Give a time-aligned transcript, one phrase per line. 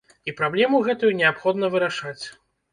[0.29, 2.25] І праблему гэтую неабходна вырашаць.